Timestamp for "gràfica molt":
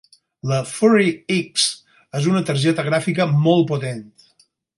2.89-3.71